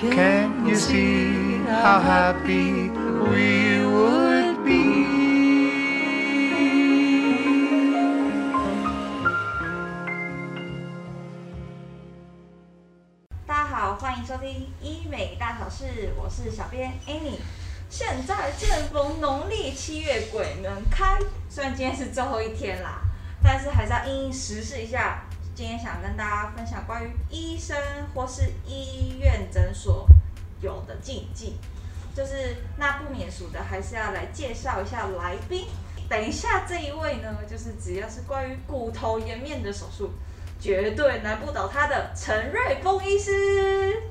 [0.00, 5.04] Can you see how happy we would be?
[13.46, 17.40] 大家好，欢迎收听医美大小事，我是小编 Annie。
[17.90, 21.18] 现在正逢农历七月鬼门开，
[21.50, 23.02] 虽然今天是最后一天啦，
[23.42, 25.24] 但是还是要因应时事一下。
[25.60, 27.76] 今天想跟大家分享关于医生
[28.14, 30.08] 或是医院诊所
[30.62, 31.58] 有的禁忌，
[32.14, 35.66] 就是那不免俗的，还是要来介绍一下来宾。
[36.08, 40.12] 等一下这一位呢，就是只要是关于骨头颜面的手术，
[40.58, 44.02] 绝对难不倒他的陈瑞峰医师。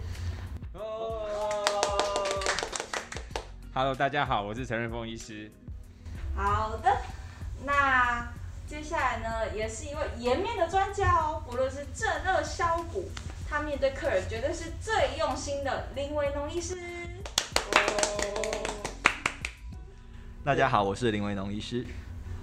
[3.74, 5.52] Hello，大家好，我是陈瑞峰医师。
[6.36, 6.96] 好的，
[7.66, 8.34] 那。
[8.70, 13.10] 接下来呢，也是一位颜面的专家哦，不论是正热消骨，
[13.50, 16.78] 他面对客人绝对是最用心的林维农医师。
[17.74, 18.68] 哦，
[20.46, 21.84] 大家好，我是林维农医师。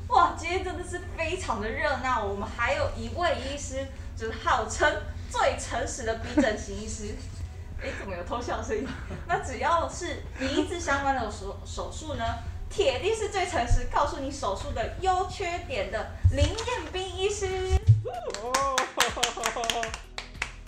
[0.09, 5.01] 哇，今天真的是非常的热闹，我们还有一位医师，就是号称
[5.31, 7.15] 最诚实的鼻整形医师。
[7.81, 8.85] 哎，怎么有偷笑声音？
[9.29, 12.25] 那只要是鼻子相关的手手术呢？
[12.69, 17.49] 铁定是最诚实，告诉你手术的优缺点的林彦斌医师。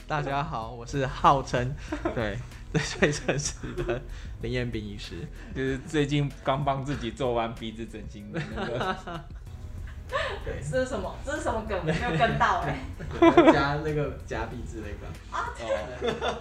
[0.07, 1.75] 大家好，我是号称
[2.15, 2.39] 对
[2.73, 4.01] 最诚实的
[4.41, 9.25] 林彦斌医师，就是最近刚帮自己做完鼻子整形的那个。
[10.45, 11.15] 对，这是什么？
[11.25, 11.85] 这是什么梗？
[11.85, 12.79] 没有跟到哎、
[13.11, 13.53] 欸。
[13.53, 15.07] 夹那个夹鼻子那个。
[15.31, 15.51] 啊，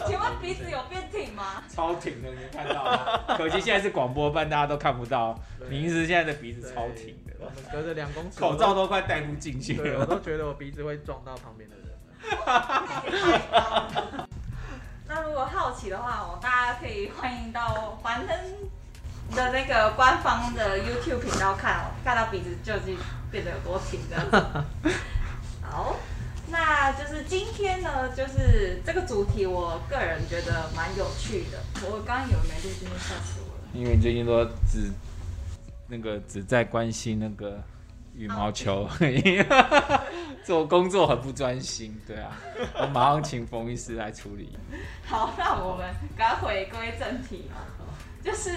[0.06, 1.62] 请问鼻子有变挺吗？
[1.70, 3.20] 超挺的，你没看到吗？
[3.38, 5.38] 可惜现在是广播班，大家都看不到。
[5.70, 10.00] 林医师现在的鼻子超挺的，我们隔着两公尺，口罩都快戴不进去了。
[10.00, 11.86] 我都觉得我鼻子会撞到旁边的人。
[15.10, 18.38] 那如果好奇的话，哦，大家可以欢迎到环灯
[19.36, 22.98] 的那个官方的 YouTube 频道看哦，看到鼻子究竟
[23.30, 24.92] 变得有多挺这样子。
[25.62, 25.98] 好，
[26.50, 31.60] 那就是今天呢，就是这个主题，我个人觉得蛮有趣的。
[31.86, 33.70] 我刚刚以为没录进去，吓死我了。
[33.74, 34.90] 因为你最近都只
[35.88, 37.62] 那个只在关心那个
[38.16, 38.90] 羽毛球，
[40.44, 42.00] 做工作很不专心。
[42.08, 42.32] 对啊，
[42.80, 44.58] 我马上请冯医师来处理。
[45.06, 45.86] 好，那我们
[46.18, 47.52] 赶快回归正题，
[48.24, 48.52] 就是。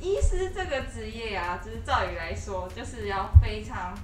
[0.00, 3.98] 医师这个职业啊，就是照理来说，就是要非常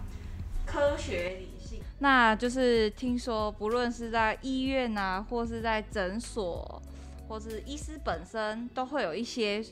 [0.66, 1.80] 科学理性。
[2.00, 6.82] 那就是听说，不论是在医院啊，或是在诊所，
[7.28, 9.64] 或是医师本身，都会有一些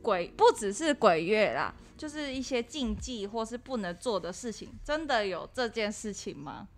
[0.00, 4.70] 鬼，不只是鬼月啦，就是一些禁忌或是不能做的事情。
[4.84, 6.68] 真的有这件事情吗？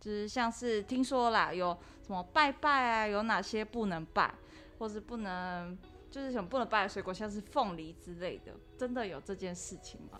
[0.00, 1.76] 就是像是听说啦，有
[2.06, 4.32] 什么拜拜啊，有哪些不能拜，
[4.78, 5.76] 或是不能。
[6.10, 10.18] 就是什么不能拜的水果，像是凤梨之类的，真的有这件事情吗？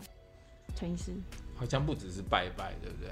[0.75, 1.13] 陈医师，
[1.55, 3.11] 好像不只是拜拜，对不对？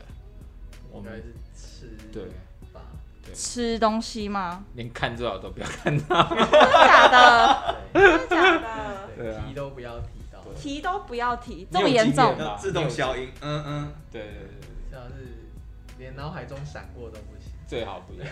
[0.89, 2.23] 我们是吃对
[2.71, 2.81] 吧？
[3.23, 4.63] 对，吃东西吗？
[4.75, 7.75] 连看最好都不要看到，真的假的？
[7.93, 9.07] 真的假的？
[9.17, 12.33] 对啊，提都不要提到，提都不要提，这么严重？
[12.57, 15.49] 自动消音，嗯嗯，对对对，像是
[15.97, 18.25] 连脑海中闪过都不行，最好不要。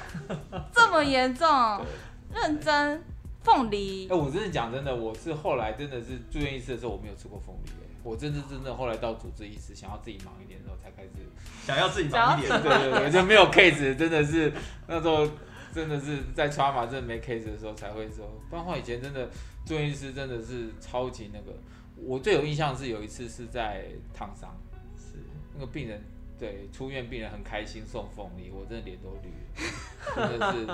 [0.72, 1.48] 这么严重？
[2.32, 3.04] 认真。
[3.48, 11.10] 凤梨，哎、欸，我真的讲真的，我是后来真的是住院医师的时候，我没有吃过凤梨，哎，我真的真的后来到主治医师，想要自己忙一点的时候，才开始
[11.66, 14.52] 想要自己忙一点，对对对，就没有 case， 真的是
[14.86, 15.26] 那时候
[15.74, 19.30] 真的是在抓马，真的没 case 的时候才会说，不然的话以前真的
[19.66, 21.58] 住院医师真的是超级那个，
[21.96, 24.56] 我最有印象是有一次是在烫伤，
[24.98, 25.18] 是。
[25.54, 26.04] 那个病人。
[26.40, 29.30] 对，出院病人很开心送凤梨，我真的脸都绿
[30.16, 30.66] 了，真的是，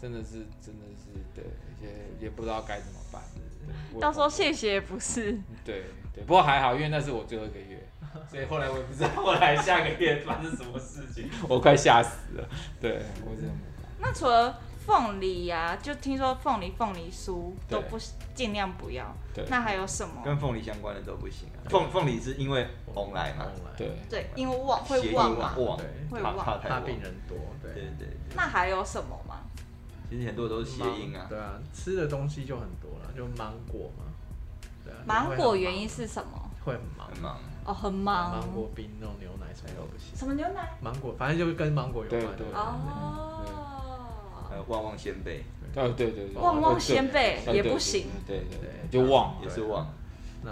[0.00, 1.44] 真的是，真的是，对，
[1.80, 3.22] 也也不知道该怎么办。
[4.00, 5.32] 到时候谢谢不是？
[5.64, 7.86] 对对，不过还好，因为那是我最后一个月，
[8.28, 12.48] 所以后来我也不知道后来下个月发生什么事情， 我快吓死了。
[12.80, 13.54] 对，我真的。
[14.00, 14.60] 那除了。
[14.86, 17.96] 凤梨呀、啊，就听说凤梨、凤梨酥都不
[18.34, 19.04] 尽量不要。
[19.32, 20.22] 对，那还有什么？
[20.24, 21.70] 跟凤梨相关的都不行啊。
[21.70, 23.46] 凤凤梨是因为旺来嘛？
[23.76, 25.54] 对对，因为旺会旺嘛？
[25.56, 25.78] 旺，
[26.10, 27.36] 会旺，怕怕病人多。
[27.62, 28.08] 对对对。
[28.34, 29.36] 那还有什么吗？
[30.10, 31.26] 其实很多都是谐音啊。
[31.28, 34.04] 对啊，吃的东西就很多了，就芒果嘛。
[34.84, 34.98] 对啊。
[35.06, 36.50] 芒果原因是什么？
[36.64, 37.08] 会很忙。
[37.08, 37.38] 很忙。
[37.64, 38.32] 哦，很忙。
[38.32, 40.16] 芒果冰那种牛奶什么都不行。
[40.16, 40.76] 什么牛奶？
[40.80, 42.44] 芒果，反正就是跟芒果有关的。
[42.52, 43.71] 哦。
[44.68, 45.42] 旺旺仙贝，
[45.74, 49.92] 哦对对对，旺旺仙贝也不行，对对对，就旺也是旺。
[50.42, 50.50] 那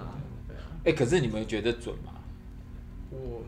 [0.85, 2.15] 哎，可是你们觉得准吗？
[3.11, 3.43] 我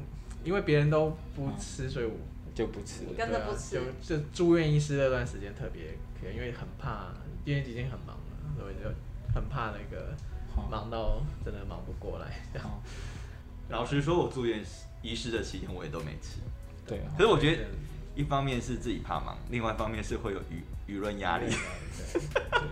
[0.44, 2.12] 因为别人都不吃，所以我
[2.54, 3.80] 就不吃，跟着不吃。
[4.02, 7.12] 就就住院医师那段时间特别，可以因为很怕，
[7.44, 8.90] 因为已经很忙了，所以，就
[9.34, 10.14] 很怕那个
[10.70, 12.40] 忙到真的忙不过来。
[12.52, 12.68] 这样，
[13.70, 14.62] 老实说，我住院
[15.00, 16.40] 医师的期间我也都没吃。
[16.86, 17.14] 对啊。
[17.16, 17.64] 可是我觉得，
[18.14, 21.46] 一方面是自己怕忙，另外一方面是会有舆舆论压力。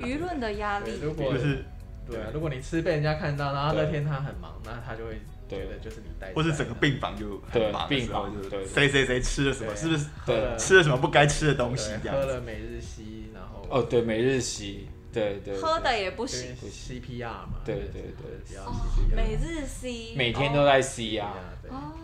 [0.00, 0.98] 舆论的压力。
[1.02, 1.64] 如果是
[2.08, 5.20] 对啊，如果你吃被人家看到，然后那天他很忙，那他就会。
[5.50, 10.06] 觉得，就是你带，或是整个病房就很忙，病房就谁谁谁吃了什么，是不是？
[10.24, 11.90] 对，吃了什么不该吃的东西？
[12.04, 21.34] 喝了每日西，然后哦，对，每日西，对对，喝的也不行，CPR 嘛，对对对，每日 C，，每天都在吸啊，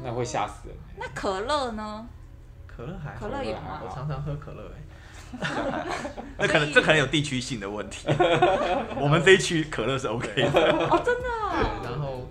[0.02, 0.76] 那会吓死人。
[0.98, 2.04] 那可乐呢？
[2.76, 4.82] 可乐还好可乐也好，我常常喝可乐哎，
[6.38, 8.06] 那可能这可能有地区性的问题，
[9.00, 10.50] 我们这一区可乐是 OK 的。
[10.50, 12.28] 哦，真的，然后。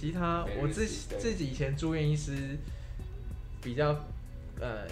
[0.00, 2.56] 其他我自自己以前住院医师
[3.62, 3.88] 比较
[4.58, 4.86] 呃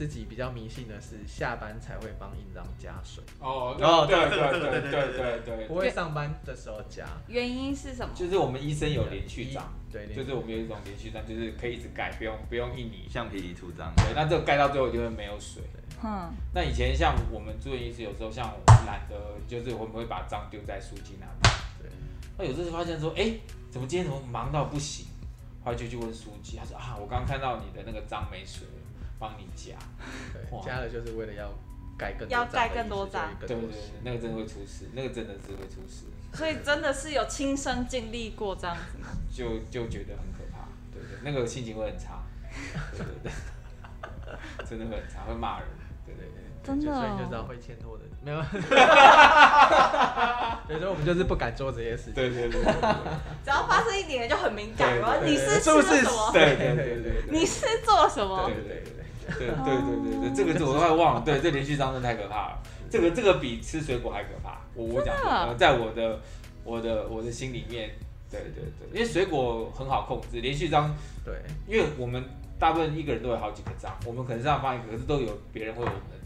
[0.00, 8.14] 自己比较迷信的是下班才会帮印章加水哦哦对对对对对对对，不会上班的时候加，原因是什么？
[8.14, 15.62] 就是我们医生有连续章，对，就是我们有一种连续章，就是可以一直盖，不用不用印泥橡皮泥涂章，对，那这个盖到最后就会没有水。
[16.02, 19.14] 嗯，那以前像我们住院医师有时候像我们懒得，
[19.46, 21.54] 就是会不会把章丢在书记那边？
[21.82, 21.90] 对，
[22.38, 23.34] 那有时候发现说，哎。
[23.70, 25.06] 怎么今天怎么忙到不行？
[25.64, 28.66] 后来就去问书记，他说啊，我刚看到你的那个章没水，
[29.20, 29.76] 帮你加。
[30.34, 31.48] 对，加了就是为了要
[31.96, 33.30] 盖更要盖更多章。
[33.38, 33.68] 对对对，
[34.02, 36.06] 那个真的会出事，那个真的是会出事。
[36.34, 39.06] 所以真的是有亲身经历过这样子吗？
[39.30, 42.22] 就就觉得很可怕，对对，那个心情会很差，
[42.92, 43.32] 对对对，
[44.64, 45.68] 真的会很差，会骂人，
[46.06, 46.34] 对对对，
[46.64, 48.04] 真的，所以你就知道会欠拖的。
[48.22, 48.58] 没有，所
[50.76, 52.12] 以说我们就是不敢做这些事情。
[52.12, 52.62] 对对对，
[53.42, 55.24] 只要发生一点就很敏感了。
[55.24, 56.30] 你是做了什么？
[56.30, 58.44] 对对对对，你是做什么？
[58.44, 58.92] 对对对
[59.38, 61.22] 对对对对对，这个我都快忘了。
[61.24, 62.58] 对，这连续章真的太可怕了。
[62.90, 64.60] 这个这个比吃水果还可怕。
[64.74, 65.14] 我我讲，
[65.56, 66.18] 在我的
[66.64, 67.90] 我的我的心里面，
[68.30, 70.94] 对对对，因为水果很好控制，连续章
[71.24, 71.34] 对，
[71.66, 72.22] 因为我们
[72.58, 76.19] 大部分一个人都有好几个脏，我们可能是要放一个，可是都有别人会有我们的。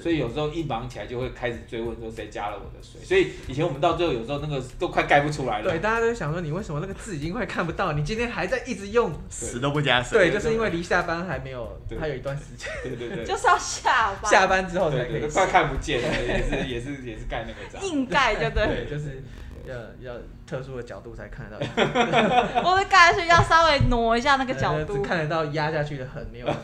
[0.00, 5.70] 所以有时候一忙起来就会开始追问说谁加了我的水，所以以前我们到最后有时候那个都快盖不出来了。
[5.70, 10.18] 对，大家都想说你为什么那个字已经快看不到，你今天还在一直用死都不加水。
[10.18, 12.68] 对，就是因为离下班还没有，还有一段时间。
[12.82, 13.24] 对对对。
[13.26, 14.30] 就是要下班。
[14.30, 15.26] 下班之后才可以。
[15.28, 17.82] 快看不见了，也是也是也是盖那个章。
[17.86, 18.66] 硬盖就对。
[18.66, 19.22] 对，就是
[19.66, 21.66] 要要特殊的角度才看得到。
[22.64, 26.46] 我们盖下去要稍微挪一下那个角度，只看得到压下去的痕，没有。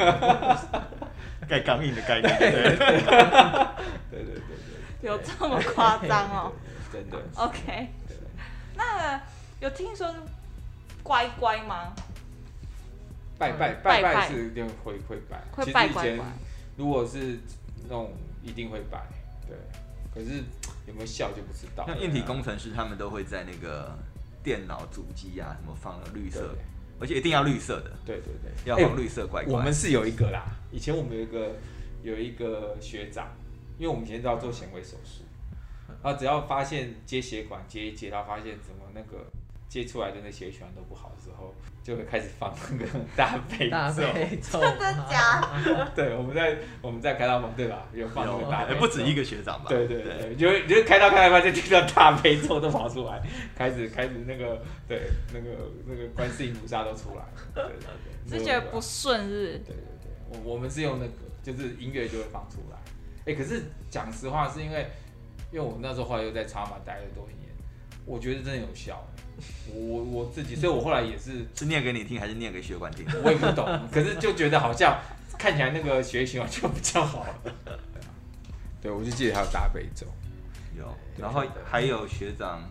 [1.49, 3.01] 盖钢印的概念，对 对对
[4.11, 4.43] 对对，
[5.03, 6.53] 有这么夸张哦？
[6.93, 7.19] 真的。
[7.35, 7.89] OK，
[8.75, 9.21] 那
[9.61, 10.13] 有听说
[11.03, 11.93] 乖乖吗？
[13.39, 16.21] 拜拜拜拜是一定会会拜，其实以前。
[16.77, 17.39] 如果是
[17.85, 18.13] 那种
[18.43, 19.03] 一定会拜，
[19.47, 19.57] 对。
[20.15, 20.43] 可是
[20.87, 21.85] 有没有效就不知道。
[21.87, 23.97] 那硬体工程师他们都会在那个
[24.43, 26.55] 电脑主机啊什么放了绿色。
[26.99, 29.53] 而且一定要绿色的，对对对，要放绿色乖乖。
[29.53, 31.57] 我们是有一个啦，以前我们有一个
[32.03, 33.29] 有一个学长，
[33.79, 35.23] 因为我们以前都要做显微手术，
[36.03, 39.27] 然后只要发现接血管接一接，然后发现怎么那个
[39.69, 41.53] 接出来的那血管都不好之后，
[41.83, 42.87] 就会开始放那个
[43.17, 43.69] 大悲
[44.41, 45.93] 咒， 真的假的？
[45.95, 47.87] 对，我们在我们在开刀房对吧？
[47.93, 49.67] 有放那个大悲咒，不止一个学长吧？
[49.69, 53.21] 对对对，就就开刀开一半就听到大悲咒都跑出来，
[53.57, 59.59] 开始开始那个对那个那个观世音菩萨都出来了，对对对，是觉得不顺日？
[59.67, 62.79] 对对对，我我们是用那个就是音乐就会放出来，
[63.33, 64.87] 哎，可是讲实话是因为
[65.53, 67.46] 因为我们那时候后来又在超马待了多一年，
[68.07, 69.07] 我觉得真的有效。
[69.69, 73.05] 我我自己，所以我后来也是是念给你听，还是念给血管听？
[73.23, 74.99] 我也不懂， 可是就觉得好像
[75.39, 77.35] 看起来那个血液循环就比较好了。
[78.81, 80.07] 对，我就记得还有大悲咒，
[80.75, 82.63] 有，然后还有学长，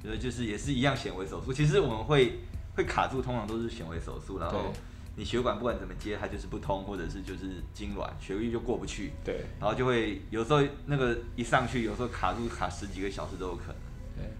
[0.00, 1.52] 觉得就是也是一样显微手术。
[1.52, 2.38] 其实我们会
[2.76, 4.72] 会卡住，通常都是显微手术，然后
[5.16, 9.10] 你血管不管怎么接，它就是不通，或者是就是痉挛，血液就过不去。
[9.24, 13.76] 对，然后就会有时候那个一上去，有时候卡住卡十几个小时都有可能。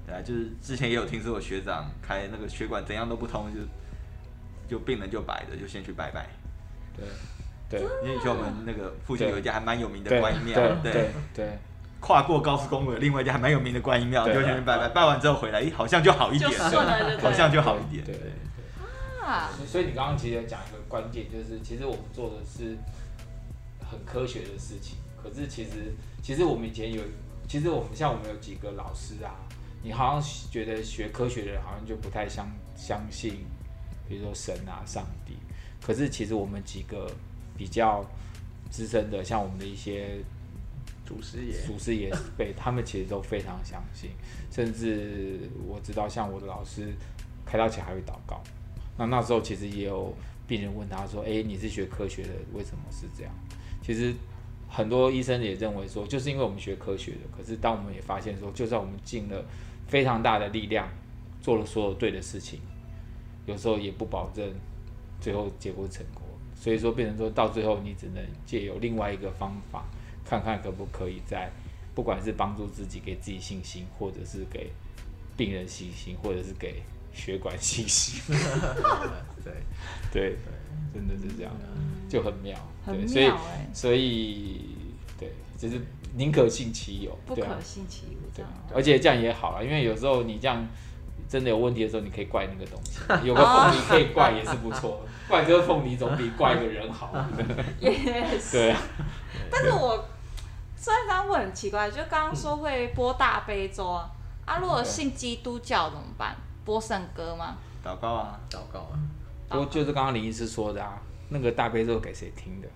[0.07, 3.61] 对啊，就是之前也有听说过学长开那个血管怎样都不通，就
[4.69, 6.27] 就病人就摆着，就先去拜拜。
[6.97, 7.07] 对
[7.69, 11.59] 对，因为以前我们那个附近有一家还蛮有名的观音庙，对对，
[12.01, 16.51] 跨过高速公路的另外一家还蛮有名的观音庙，就先去拜拜，拜完之后回来，咦，好像就好一点，
[17.21, 18.05] 好像就好一点。
[18.05, 19.27] 对对对。
[19.27, 22.77] 啊，所以你刚刚其实讲一个关键，就是其实我们做的是
[23.81, 27.03] 很科学的事情，可是其实其实我们以前有，
[27.47, 29.37] 其实我们像我们有几个老师啊。
[29.83, 33.45] 你好像觉得学科学的人好像就不太相相信，
[34.09, 35.35] 比如说神啊、上帝。
[35.81, 37.11] 可是其实我们几个
[37.57, 38.05] 比较
[38.71, 40.19] 资深的，像我们的一些
[41.07, 44.11] 祖师爷，祖师爷辈，他们其实都非常相信，
[44.51, 46.93] 甚至我知道，像我的老师
[47.47, 48.43] 开刀前还会祷告。
[48.99, 50.13] 那那时候其实也有
[50.47, 53.33] 病人问他说：“哎，你是学科学的，为什么是这样？”
[53.81, 54.13] 其实
[54.69, 59.45] 很多医生也认为说，就是因为我们学科学的，可是当我们也发现说，就算我们进了
[59.89, 60.89] 非常大的力量，
[61.43, 62.61] 做了所有对的事情，
[63.47, 64.55] 有时候也不保证
[65.21, 66.23] 最后结果成果。
[66.55, 69.85] 所以说，变成说到最后，你只能借由另外一个方法，
[70.25, 71.51] 看看可不可以在
[71.95, 74.71] 不管是帮助自己、给自己信心，或者是给
[75.37, 78.21] 病人信心，或者是给血管信心。
[79.45, 79.55] 对
[80.13, 80.37] 对，
[80.93, 81.53] 真的是这样，
[82.09, 82.59] 就很妙。
[82.85, 83.33] 很妙对，所以
[83.73, 84.61] 所以
[85.17, 85.81] 对，就是
[86.19, 88.37] 宁可信其有，不可信其无。
[88.37, 88.45] 对，
[88.75, 90.67] 而且这样也好了，因为有时候你这样。
[91.29, 93.01] 真的有问题的时候，你可以怪那个东西。
[93.23, 97.15] 有个凤梨可以怪也是不错，怪这个凤梨总比怪一个人好。
[97.79, 97.93] 也
[98.41, 98.53] 是。
[98.53, 98.81] 对啊。
[99.51, 100.09] 但是我
[100.75, 104.11] 虽然刚刚问很奇怪，就刚刚说会播大悲咒啊，
[104.47, 106.35] 啊，如果信基督教怎么办？
[106.65, 107.59] 播圣歌吗？
[107.85, 108.97] 祷告啊，祷告啊。
[109.51, 110.99] 不过就是刚刚林医师说的啊，
[111.29, 112.69] 那个大悲咒给谁听的？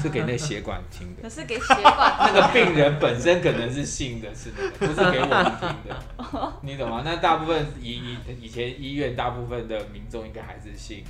[0.00, 2.16] 是给那血管听的，可是给血管。
[2.18, 7.02] 那个病人本身可能是信的，是的，不是给我们听的， 你懂吗？
[7.04, 11.04] 那大部分以以以前医院大部分的民众应该还是信，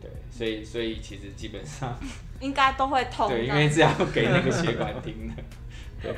[0.00, 1.96] 对，所以所以其实基本上
[2.40, 5.42] 应该都会痛，对，因为是要给那个血管听的，
[6.02, 6.16] 对，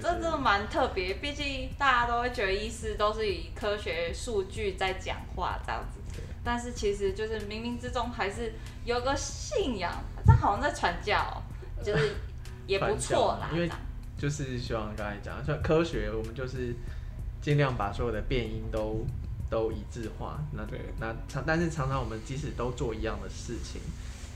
[0.00, 6.00] 真的蛮特别，毕竟大家都会觉得医师都是以科学数据在讲话这样子。
[6.44, 8.52] 但是其实就是冥冥之中还是
[8.84, 9.90] 有个信仰，
[10.26, 11.42] 这好像在传教，
[11.82, 12.16] 就是
[12.66, 13.48] 也不错啦。
[13.54, 13.70] 因为
[14.18, 16.74] 就是希望刚才讲，像科学，我们就是
[17.40, 19.06] 尽量把所有的变音都
[19.48, 20.38] 都一致化。
[20.52, 23.80] 那对，那常但是常常我们即使都做一样的事情，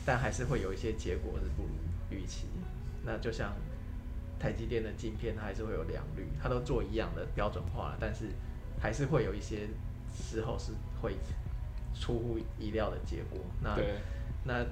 [0.06, 1.68] 但还是会有一些结果是不如
[2.10, 2.46] 预期。
[3.04, 3.52] 那就像
[4.38, 8.30] 台积电的晶片，它还是会有良率，它都做一样的标准化了，但是
[8.80, 9.68] 还是会有一些
[10.10, 10.72] 时候是
[11.02, 11.14] 会。
[11.98, 13.76] 出乎意料的结果，那
[14.44, 14.64] 那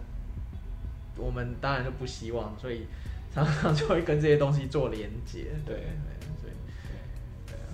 [1.17, 2.87] 我们当然就不希望，所以
[3.35, 5.47] 常常就会跟这些东西做连接。
[5.65, 5.85] 对，对，
[6.41, 6.53] 所以
[7.47, 7.67] 对啊。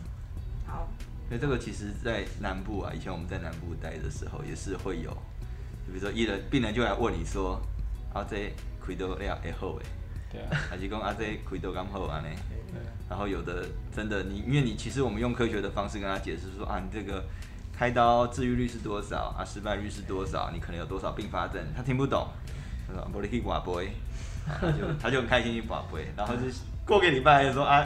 [0.66, 0.88] 好。
[1.28, 5.10] 那这个其实，在南部啊，以前我们在南部待的时候，也是会有，
[5.86, 7.60] 就比如说，一人病人就来问你说
[8.14, 9.84] ：“啊，这开刀了会好诶？”
[10.32, 10.48] 对啊。
[10.70, 12.28] 还是讲啊，这开刀刚好安呢？
[13.08, 17.22] 然后有的真的，你因为你其实我们用科学的方式跟他解释说啊，你这个。
[17.82, 19.42] 开刀治愈率是多少啊？
[19.44, 20.52] 失败率是多少？
[20.54, 21.60] 你可能有多少并发症？
[21.76, 22.28] 他听不懂，
[22.86, 23.92] 他说：“玻璃去挂杯。”
[24.46, 26.42] 他就他就很开心去挂杯，然后就
[26.86, 27.84] 过个礼拜就说：“啊，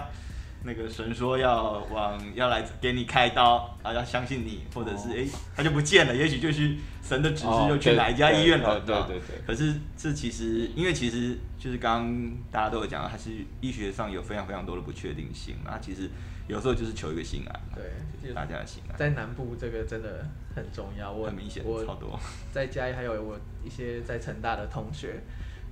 [0.65, 8.75] 那个神说要往要来给你开刀，啊，要相信你，或者是哎、欸，他就不见了，也许就是神的指示，就去哪一家医院了。
[8.75, 9.47] 哦”对对对，对。
[9.47, 13.31] 可是这其实，因为其实就是刚刚大家都有讲，还是
[13.63, 16.11] 医学上有非常非常多的不确定性啊，其实。
[16.49, 18.97] 有时候就是求一个心安，对，大家的心安。
[18.97, 20.25] 在南部这个真的
[20.55, 22.19] 很重要，我很明显，我超多。
[22.53, 25.21] 在家里还有我一些在成大的同学，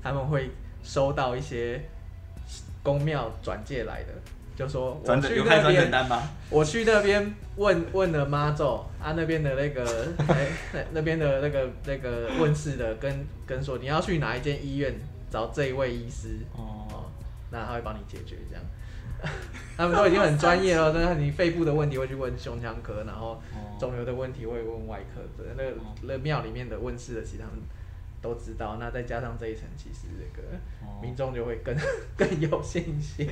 [0.03, 0.51] 他们会
[0.83, 1.81] 收到一些
[2.83, 4.13] 公庙转借来的，
[4.57, 6.13] 就说我去那边，
[6.51, 8.65] 我去那边问问了妈祖
[9.01, 14.93] 啊，那边的那个哎，那 那边的那个那个问事的跟跟说你要去哪一间医院
[15.31, 17.11] 找这一位医师哦，
[17.51, 18.65] 那他会帮你解决这样。
[19.77, 23.43] 他们都已经很专业了，但是你肺部的问题会去问胸腔科，然后
[23.79, 25.21] 肿瘤的问题会问外科。
[25.37, 25.65] 对，那
[26.07, 27.57] 那庙里面的问事的，其实他们
[28.23, 28.77] 都知道。
[28.79, 30.49] 那再加上这一层，其实这个
[31.03, 31.77] 民众就会更
[32.17, 33.29] 更有信心。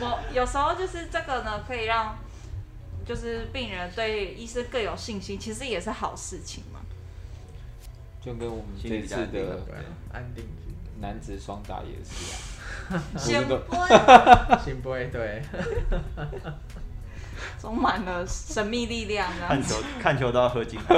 [0.00, 2.16] 我有时候就是这个呢，可以让
[3.04, 6.80] 就是病人对医师更有信心，其实也是好事情嘛。
[8.20, 9.60] 就跟我们这次的
[10.12, 10.44] 安定
[11.00, 12.36] 男子双打也是啊。
[13.16, 13.88] 先不会，
[14.64, 15.42] 先不会，对，
[17.60, 19.28] 充满了神秘力量。
[19.48, 20.94] 看球，看球都要喝金牌。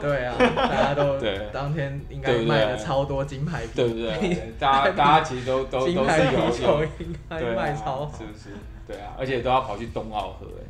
[0.00, 1.18] 对啊，大家都
[1.52, 4.52] 当天应该卖了超多金牌啤酒，对不对？
[4.58, 8.50] 大家大家其实都都都是有有，应该卖超好，是不是？
[8.86, 10.64] 对啊，而且都要跑去冬奥喝，哎，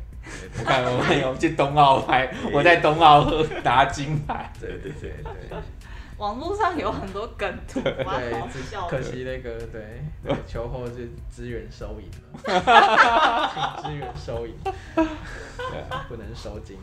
[0.59, 5.59] 我看我们有去冬奥拍，我在冬奥喝拿金牌，对对对对。
[6.21, 8.05] 网络上有很多梗图，对，
[8.91, 12.11] 可惜那个对，对球后是支援收银
[12.45, 13.51] 了，
[13.83, 14.55] 请支援收银，
[14.95, 15.05] 对，
[16.11, 16.77] 不能收金，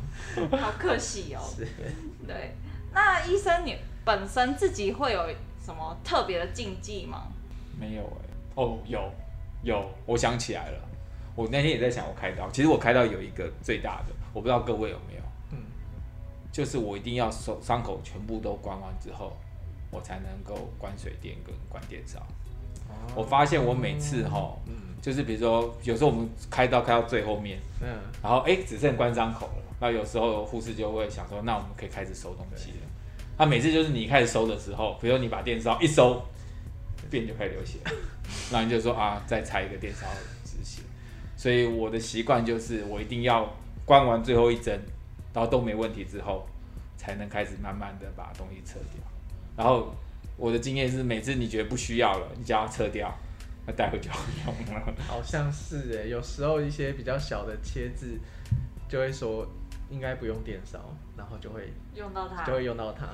[0.60, 1.40] 好可惜哦。
[1.56, 1.68] 是，
[2.26, 2.56] 对。
[2.92, 5.24] 那医生你本身自己会有
[5.64, 7.28] 什么特别的禁忌吗？
[7.80, 9.12] 没有哎、欸，哦，有
[9.62, 10.80] 有，我想起来了，
[11.36, 15.22] 我那天也在想，我开刀，其实我开刀有一个最大的，我不知道各位有没有。
[16.58, 19.32] 就是我一定要手伤口全部都关完之后，
[19.92, 22.18] 我才能够关水电跟关电烧。
[23.16, 24.58] 我发现我每次哈，
[25.00, 27.88] 就是比如说有时候我们开刀开到最后面，嗯，
[28.24, 32.88] 然后哎只剩关伤口了，那有时候护士就会想说，那我们可以开始收东西了。
[33.38, 36.20] 他每次就是你开始收的时候，比如说你把电烧一收，
[37.12, 37.78] 便就开始流血，
[38.52, 40.08] 那你就说啊，再拆一个电烧
[40.44, 40.82] 止血。
[41.36, 43.48] 所以我的习惯就是我一定要
[43.86, 44.82] 关完最后一针，
[45.38, 46.48] 然后都没问题之后，
[46.98, 49.04] 才能开始慢慢的把东西撤掉。
[49.56, 49.94] 然后
[50.36, 53.16] 我的经验是，每次你觉得不需要了，你就要撤掉，
[53.68, 54.16] 那待会就要
[54.48, 54.94] 用了。
[55.08, 58.18] 好像是哎，有时候一些比较小的切字，
[58.90, 59.48] 就会说
[59.92, 60.80] 应该不用电烧，
[61.16, 63.06] 然后就会用到它，就会用到它，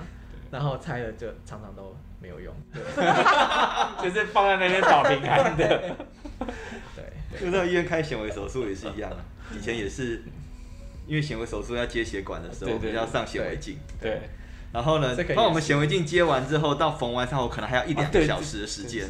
[0.49, 2.81] 然后拆了就常常都没有用， 对
[4.01, 5.97] 就是放在那边保平安的。
[6.95, 9.11] 对，就在医院开显微手术也是一样，
[9.53, 10.23] 以前也是
[11.05, 14.21] 因为显微手术要接血管的时候，我们要上显微镜，对。
[14.71, 19.07] 然后呢，当我们显微镜接完之后，到缝完之后可能还要一两个小时的时间。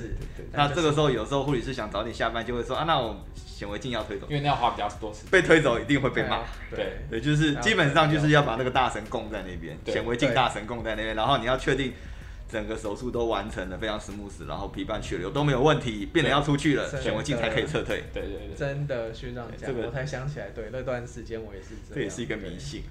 [0.52, 5.30] 那这个时候有时候护理师想早点下班，就会说啊，那我显微镜要推走，因为那要花比较多时间。
[5.32, 6.40] 被推走一定会被骂。
[6.70, 11.94] 对对，就是基本上就是要把那个大神供在那边，显微镜大神供在那边，然后你要确定。
[12.54, 18.04] 整个手术都完成了，非常 smooth，然后皮瓣血流都没有问题，病人要出去了，显微镜才可以撤退。
[18.14, 21.96] 对对对，真的学长讲，这个我才想起来，对那段时间我也是这样。
[21.96, 22.84] 这也是一个迷信，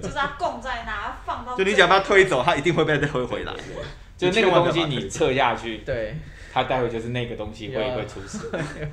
[0.00, 1.56] 就是他供在哪，放到。
[1.56, 3.52] 就你想要把它推走，他一定会被再推回来。
[4.16, 6.14] 就那个东西你撤下去，对，
[6.52, 8.48] 他待会就是那个东西会会出事。
[8.52, 8.88] 对，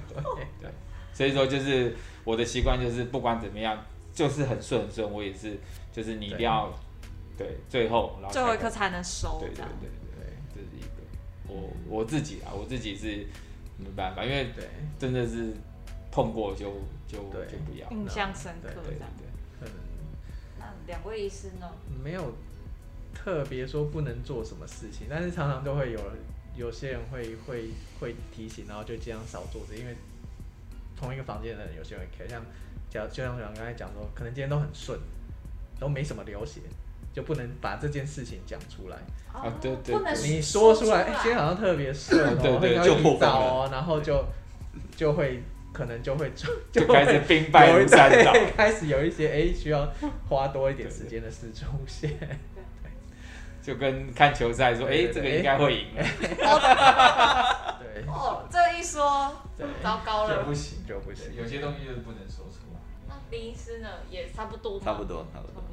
[1.14, 5.60] 所以说就是我的习惯就是不管怎么样，就是很顺很顺，我也是，
[5.94, 6.74] 就是你一定要。
[7.42, 9.40] 对，最后然后最后一刻才能收。
[9.40, 11.04] 对对对对，这是一个
[11.48, 13.28] 我我自己啊，我自己是
[13.78, 14.70] 没办法，因为对
[15.00, 15.54] 真的是
[16.12, 16.72] 碰过就
[17.08, 17.90] 就就不要。
[17.92, 19.10] 印象深刻这样。
[19.62, 19.68] 嗯，
[20.60, 21.72] 那两位医师呢？
[22.04, 22.34] 没有
[23.14, 26.00] 特别说不能做什么事情，但是常常都会有
[26.56, 27.70] 有些人会会
[28.00, 29.96] 会提醒，然后就尽量少做这，因为
[30.96, 32.44] 同一个房间的人有些人可以像
[32.90, 35.00] 讲，就像我刚才讲说，可能今天都很顺，
[35.80, 36.62] 都没什么流血。
[37.14, 38.98] 就不能把这件事情讲出来。
[39.34, 39.46] 啊！
[39.62, 39.96] 对对，
[40.28, 44.26] 你说出来，哎，今天好像特别顺哦，会要遇到哦，然后就
[44.96, 46.30] 就会可能就会
[46.72, 49.90] 就开始兵败如山倒， 开始有一些哎需要
[50.28, 52.12] 花多一点时间的事出现，
[53.64, 55.88] 就跟看球赛说，哎，这个应该会赢。
[55.96, 56.04] 对。
[58.06, 59.34] 哦，这一说
[59.82, 62.82] 糟糕了，就不行就不行，有些东西就是不能说出来。
[63.08, 65.64] 那林医师呢，也差不多，差不多，差不多。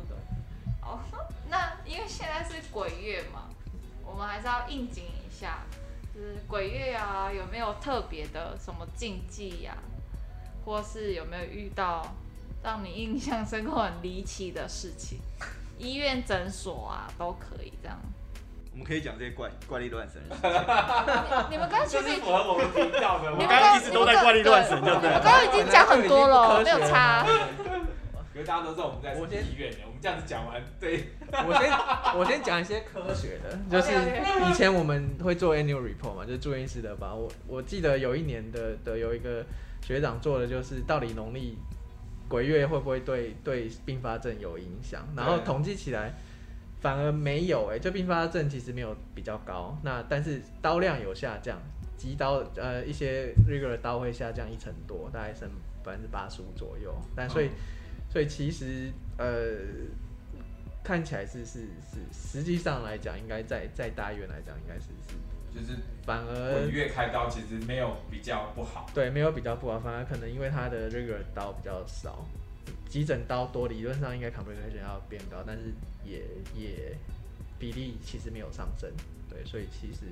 [0.89, 0.99] 哦，
[1.51, 3.43] 那因为现在是鬼月嘛，
[4.05, 5.59] 我们还是要应景一下，
[6.15, 12.07] 就是鬼月啊，有没有特别的什么禁忌呀、啊，或是有没有遇到
[12.63, 15.19] 让你印象深刻、很离奇的事情？
[15.79, 17.97] 医院、诊所啊，都可以这样。
[18.73, 20.23] 我们可以讲这些怪怪力乱神。
[21.51, 25.11] 你们刚刚其实就是符合我们频道的，我刚刚一直都在怪力乱神，对不对？
[25.11, 27.27] 我刚刚已经讲很多了，没有差。
[28.39, 31.09] 因为大家都知道我们在医院的，我们这样子讲完，对。
[31.29, 31.73] 我先
[32.21, 33.91] 我先讲一些科学的，就是
[34.49, 37.13] 以前我们会做 annual report 嘛，就是住院医师的吧。
[37.13, 39.45] 我我记得有一年的的有一个
[39.83, 41.59] 学长做的就是到底农历
[42.29, 45.05] 鬼月会不会对对并发症有影响？
[45.17, 46.15] 然后统计起来
[46.81, 49.77] 反而没有、欸，哎，就并发症其实没有比较高。
[49.83, 51.61] 那但是刀量有下降，
[51.97, 55.49] 急刀呃一些 regular 刀会下降一成多，大概剩
[55.83, 56.95] 百分之八十五左右。
[57.17, 57.51] 但所以。
[58.11, 59.57] 所以其实呃，
[60.83, 65.15] 看起来是是是，实际上来讲，应该在在大医院来讲，应该是是，
[65.55, 68.87] 就是反而鬼月开刀其实没有比较不好。
[68.95, 72.25] 对，没有比较不好，反而可能因为他的 regular 刀比较少，
[72.89, 75.73] 急诊刀多，理论上应该 complication 要变高，但是
[76.05, 76.23] 也
[76.55, 76.97] 也
[77.59, 78.91] 比例其实没有上升。
[79.29, 80.07] 对，所以其实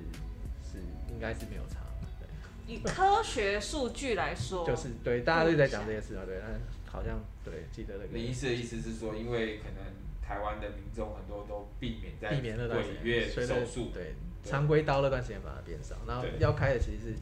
[0.63, 0.77] 是
[1.09, 1.79] 应该是没有差。
[2.19, 6.51] 对，以科学数据来说，就是对，大家都在讲这些事嘛，对，但
[6.97, 8.17] 好像对，记得那个。
[8.17, 9.77] 李医师的意思是说，因为可能
[10.19, 17.15] 台湾的民众很多都避免在鬼月手术，对，常规刀那段时间把它变少，然后要开的其实是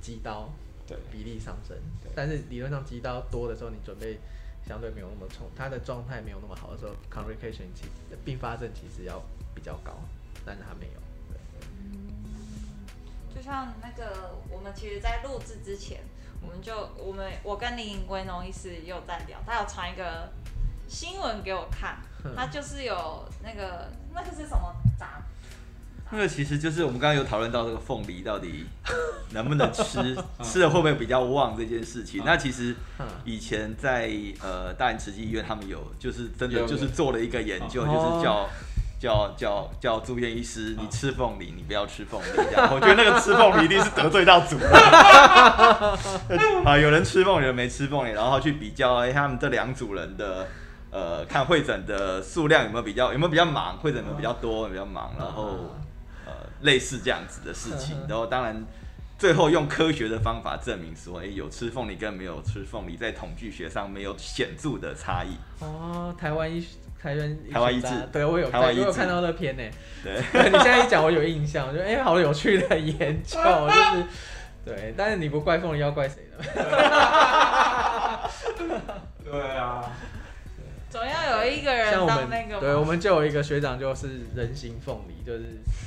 [0.00, 0.52] 机刀，
[0.88, 1.76] 对，比例上升。
[2.16, 4.18] 但是理论上机刀多的时候，你准备
[4.66, 9.22] 相对没有那么重，他的状态没有那么好的时候，complication 其实并发症其实要
[9.54, 10.00] 比较高，
[10.44, 11.00] 但是他没有。
[11.30, 11.38] 对，
[13.36, 16.00] 就像那个我们其实，在录制之前。
[16.42, 20.30] 我们就我们我跟林维农医师有在聊，他有传一个
[20.88, 21.98] 新闻给我看，
[22.36, 25.22] 他就是有那个那个是什么杂？
[26.14, 28.66] 那个其实就是我们刚刚有讨论到这个凤梨到底
[29.32, 32.22] 能不能吃，吃了会不会比较旺这件事情。
[32.22, 32.76] 那其实
[33.24, 38.46] 以前在呃大安慈济医院他们有就是真的就是做了一个研究，就是叫
[39.02, 42.26] 叫叫叫住院医师，你吃凤梨，你不要吃凤梨。
[42.36, 44.68] 这样，我觉得那个吃凤梨一定是得罪到主了。
[46.64, 50.46] 啊，有人吃凤梨，有人没吃凤梨，然后去比较，哎，他们这两组人的
[50.92, 55.74] 呃，看会诊的数量有没有比较，有没有比较忙，会诊有没有比较多，比较忙，然后
[56.24, 58.64] 呃，类似这样子的事情，然后当然。
[59.18, 65.36] 最后用科学的方法证明说，哎、欸，有吃凤梨跟没有吃凤梨在统计学上没有显著的差异。
[65.60, 66.66] 哦，台湾医
[67.02, 69.62] 台湾台湾一致，对我有台湾我有看到那篇呢。
[70.04, 74.04] 对， 对你现在一讲，我有印象，我觉得哎、欸，好有趣的研究， 就是
[74.64, 76.44] 对，但是你不怪凤梨，要怪谁呢？
[79.24, 79.90] 对啊。
[80.92, 85.44] 总要有一个人当那个，对，我们就有一个学长，就是人形凤梨，就是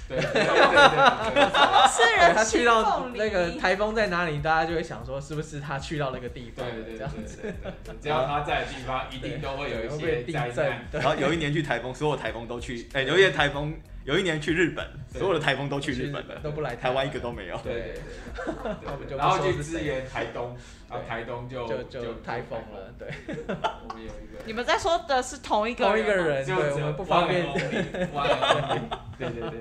[0.10, 1.46] 对对对对对，
[1.94, 2.34] 是人形凤梨。
[2.34, 6.66] 他去到那个台风在哪里，大家就会想说，是不是他去到那个地方？
[6.66, 10.88] 对对对对，只要他在的地方，一定都会有一些灾难。
[10.92, 17.58] 然后有一年去台风，所有台风都去，哎，有一年台风，有一年去日本，所有的台风都去日本了，都不来台湾，一个都没有。
[17.64, 17.96] 对
[19.08, 20.56] 对，然后去支援台东。
[20.88, 23.12] 然后，台东就就就台风了，对。
[23.48, 24.38] 我们有一个。
[24.46, 27.52] 你们在说的是同一个同一个人，对，我们不方便。
[27.52, 27.82] 对对
[29.18, 29.60] 对对对对。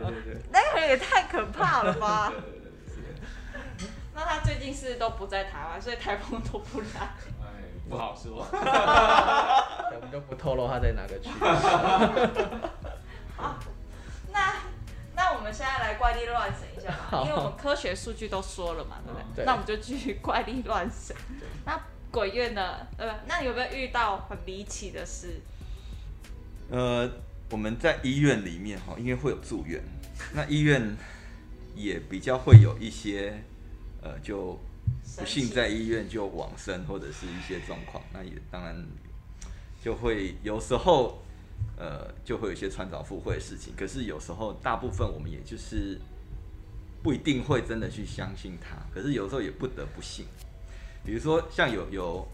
[0.52, 2.30] 那个人也太可怕了吧！
[4.14, 6.87] 那他最近是都不在台湾，所以台风都不来。
[7.40, 7.46] 哎，
[7.88, 8.46] 不好说。
[8.52, 11.30] 我们就不透露他在哪个区。
[15.44, 16.92] 们现在来怪力乱神一下。
[17.22, 19.37] 因为我们科学数据都说了嘛，对不对？
[19.37, 21.14] 对，那我们就继续怪力乱神。
[21.64, 21.78] 那
[22.11, 22.78] 鬼月呢？
[22.96, 25.40] 呃，那你有没有遇到很离奇的事？
[26.70, 27.09] 呃，
[27.50, 29.83] 我们在医院里面哈，因为会有住院，
[30.33, 30.96] 那医院
[31.74, 33.42] 也比较会有一些
[34.00, 34.59] 呃，就
[35.18, 38.87] 不幸在医院就往生或者是一些状况，那也当然
[39.83, 41.23] 就会有时候
[41.76, 43.72] 呃，就会有一些穿凿附会的事情。
[43.76, 46.00] 可是有时候大部分我们也就是。
[47.04, 50.24] 不一定会真的去相信他，可是有时候也不得不信。
[51.04, 52.26] 比如说像有有，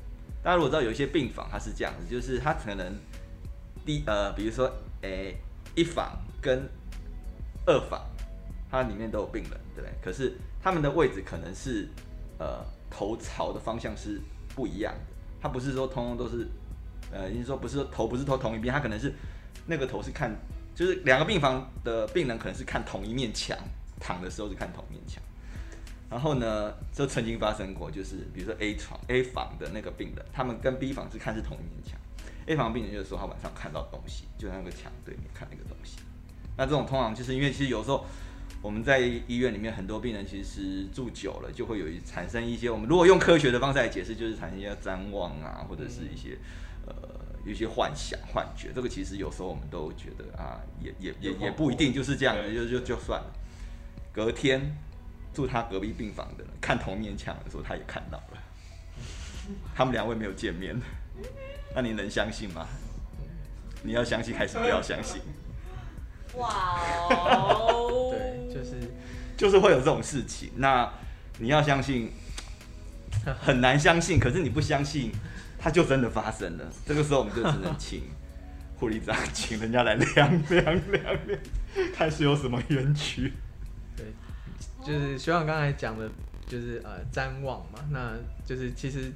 [0.45, 2.95] 大家如果知道有一些病房，它是这样子，就是它可能
[3.85, 5.37] 第呃，比如说诶、
[5.75, 6.69] 一房跟
[7.67, 8.01] 二房，
[8.71, 9.93] 它里面都有病人，对不对？
[10.01, 11.89] 可是他们的位置可能是
[12.39, 14.21] 呃头朝的方向是
[14.55, 15.01] 不一样的，
[15.43, 16.47] 它不是说通通都是
[17.13, 19.15] 呃，意思说不是说头不是头同一边，他可能是
[19.67, 20.35] 那个头是看，
[20.75, 23.57] 就是两个病房的病人可能是看同一面墙。
[24.03, 25.23] 躺的时候是看同一面墙，
[26.09, 32.01] 然后呢，就曾经发生过，就是比如说 A 床 A 房的那个病人，他们跟 B 房是看是同一面墙
[32.47, 35.99] ，A 房病人就说他晚上看到东西，就在那个墙对面看那个东西。
[36.57, 38.07] 那这种通常就是因为其实有时候
[38.63, 46.39] 我们在医院里面很多病人其实住久了就会有一产生一些，我们如果用科学的方式来解释，就是产生一些譫妄啊，或者是一些
[46.91, 47.09] 呃
[47.45, 48.71] 有一些幻想幻觉。
[48.75, 53.33] 这个其实有时候我们都觉得啊，也也也也不一定就是这样的，就就就算了。
[54.13, 54.77] 隔天
[55.33, 58.43] 住他隔壁病房的人看同面墙的时候，他也看到了。
[59.75, 60.77] 他们两位没有见面，
[61.75, 62.67] 那你能相信吗？
[63.83, 65.23] 你要相信还是不要相信？
[66.37, 68.13] 哇 哦！
[68.13, 68.77] 对，就是
[69.37, 70.51] 就是会有这种事情。
[70.57, 70.93] 那
[71.39, 72.13] 你要相信，
[73.41, 74.21] 很难相信。
[74.21, 75.11] 可是你不相信，
[75.61, 76.65] 它就真的发生了。
[76.87, 78.03] 这个时候我们就只能请
[78.81, 81.41] 护理长请人家来量量量量，
[81.95, 83.31] 看是有什么冤屈。
[83.95, 84.07] 对
[84.83, 86.11] 就是学长刚才讲的，
[86.47, 89.13] 就是呃瞻望嘛，那就是其实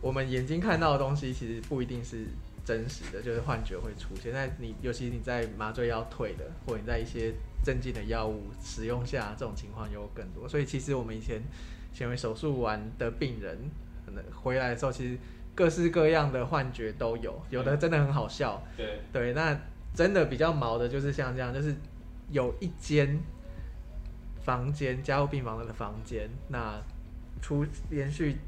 [0.00, 2.24] 我们眼睛看到的东西，其实不一定是
[2.64, 4.32] 真实的，就是幻觉会出现。
[4.32, 10.48] 在你尤其你在麻醉药退的，或者你在一些镇静的药物使用下，这种情况有更多。
[10.48, 11.42] 所以其实我们以前
[11.92, 13.58] 显微手术完的病人，
[14.06, 15.18] 可能回来的时候，其实
[15.58, 18.62] 各式各样的幻觉都有，有的真的很好笑。
[18.76, 19.58] 对对，那
[19.92, 21.74] 真的比较毛的，就是像这样，就是
[22.30, 23.18] 有一间。
[24.44, 26.80] 房间加护病房的房间，那
[27.42, 28.38] 出连续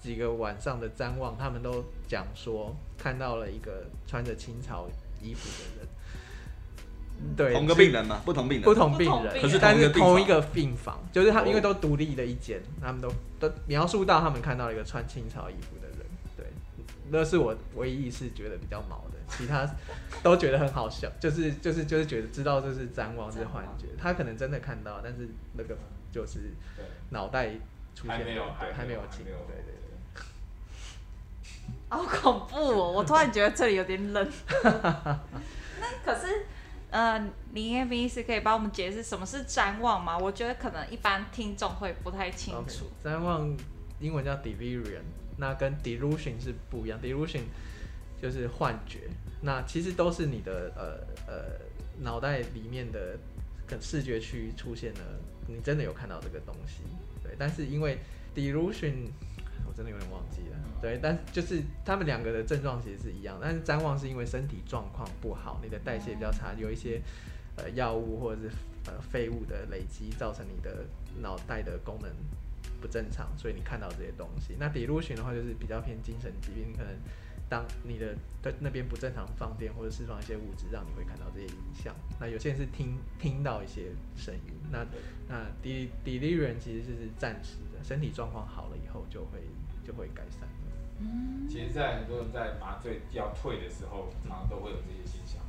[0.00, 4.88] 几个晚上的瞻望，他们都讲说看到了一个穿着清朝
[5.20, 5.86] 衣服的人。
[7.36, 8.22] 对，同个病人嘛？
[8.24, 15.91] 不同病人，不同病人，可是但是同一个病房，就是他们因为都独立的一间，他们都都描述到他们看到了一个穿清朝衣服的人。
[17.12, 19.18] 对，那是我唯一一次觉得比较毛的。
[19.28, 19.66] 其他
[20.22, 25.76] 都觉得很好笑，就是就是就是觉得知道这是譫妄是幻觉，他可能真的看到，但是那个
[26.10, 26.52] 就是
[27.10, 27.50] 脑袋
[27.94, 29.72] 出现，对，还没有清，对对对。
[31.88, 32.92] 好恐怖哦！
[32.92, 34.32] 我突然觉得这里有点冷。
[34.62, 36.46] 那可是，
[36.90, 37.18] 呃，
[37.52, 40.18] 林彦斌是可以帮我们解释什么是譫妄吗？
[40.18, 42.86] 我觉得可能一般听众会不太清楚。
[43.04, 43.56] 譫妄
[44.00, 45.02] 英文叫 delirium，
[45.36, 47.42] 那跟 delusion 是不一样，delusion
[48.20, 49.08] 就是幻觉。
[49.40, 51.44] 那其实都是你的呃呃
[52.00, 53.18] 脑袋里面的
[53.66, 55.00] 跟视觉区出现了，
[55.48, 56.82] 你真的有看到这个东西，
[57.22, 57.34] 对。
[57.38, 57.98] 但是因为
[58.34, 59.08] delusion，
[59.66, 61.00] 我真的有点忘记了，对。
[61.02, 67.00] 但就是他们两个的症状其实是一样，但是谵妄是因为身体状况不好，你的代谢比较差，有一些
[67.56, 68.50] 呃药物或者是
[68.86, 70.84] 呃废物的累积，造成你的
[71.20, 72.08] 脑袋的功能
[72.82, 74.56] 不正常，所以你看到这些东西。
[74.58, 76.92] 那 delusion 的话就是比较偏精神疾病，你可能。
[77.48, 81.94] 当你的对那边不正常放电或者释放一些物质，让你会看到这些影像。
[82.18, 84.54] 那有些人是听听到一些声音。
[84.70, 84.86] 那
[85.28, 89.40] 那 delirium 其实就是暂时的，身体状况好了以后就会
[89.84, 90.48] 就会改善。
[90.98, 95.42] 嗯，其实，在很多人在麻醉要退的时候，常常都会有这些现象。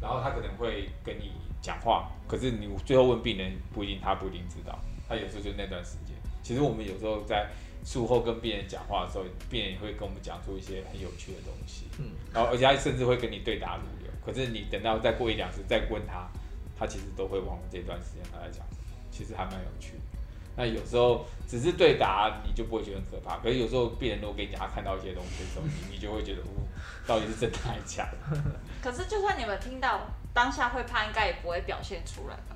[0.00, 4.78] 然后他可能会跟你讲话，可是你最后问病人，不一定他不一定知道。
[5.06, 6.13] 他有时候就那段时间。
[6.44, 7.50] 其实我们有时候在。
[7.86, 14.10] 术后跟病人讲话的时候，病人也会跟我们讲出一些很有趣的东西，嗯，然后而且他甚至会跟你对答如流。
[14.24, 16.26] 可是你等到再过一两次再问他，
[16.78, 20.02] 他其实都会忘了这段时间他在讲什么，其实还蛮有趣的。
[20.56, 23.36] 那有时候只是对答，你就不会觉得很可怕。
[23.40, 26.64] 可是有时候病人如果跟你讲他看到一些东西的时候，你你就会觉得，哦，
[27.06, 28.42] 到底是真的还是假的？
[28.82, 32.53] 可是就算你们听到当下会怕，应该也不会表现出来吧？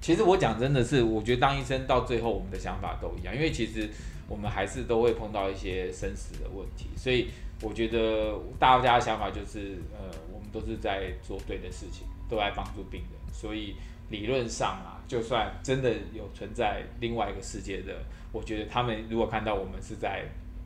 [0.00, 3.88] 其实我讲真的是，我觉得当医生到最后，我们的想法都一样，因为其实。
[4.28, 7.28] 我们还是都会碰到一些生死的问题，所以
[7.62, 13.32] 我觉得大家的想法就是，呃，我们都是在做对的事情，都在帮助病人。
[13.32, 13.76] 所以
[14.10, 20.24] 理论上啊，就算真的有存在另外一个世界的，我觉得他们如果看到我们是在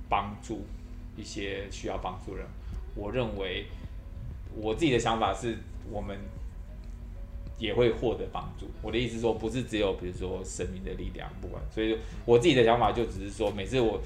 [0.09, 0.65] 帮助
[1.15, 2.47] 一些需要帮助人，
[2.95, 3.67] 我认为
[4.57, 5.59] 我自己的想法是
[5.91, 6.17] 我们。
[7.61, 8.67] 也会获得帮助。
[8.83, 11.63] 我的意思说，不是只有比如说神明的力量，不管。
[11.73, 14.01] 所以我自己的想法就只是说，每次我，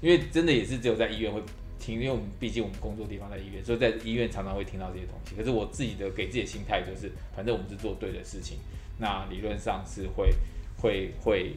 [0.00, 1.42] 因为真的也是只有在医院会
[1.80, 5.34] 听，因为我们毕竟我们工作地方在医院，所以在医院常常会听到这些东西。
[5.34, 8.58] 可是我自己的给自己的心态就是，反正我们是做对的事情，
[8.98, 10.34] 那理论上是会
[10.76, 11.56] 会会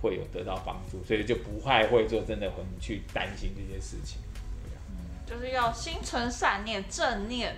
[0.00, 4.18] 会有得到帮助，所以就不太会做真的很去担心这些事情。
[5.26, 7.54] 就是要心存善念，正念。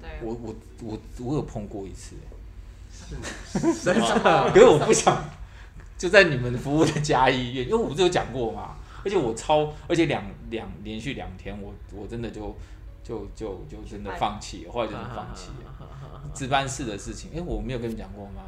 [0.00, 0.10] 对。
[0.22, 2.16] 我我我我有碰过一次。
[3.82, 5.24] 真的， 可是我不想
[5.98, 12.56] 就在你们服务的嘉义医院，因为我不是有讲过嘛，而且我超，而且两两连续两天，我我真的就
[13.04, 15.88] 就就就真的放弃，后来就放弃了
[16.34, 17.30] 值班室的事情。
[17.32, 18.42] 哎、欸，我没有跟你讲过吗？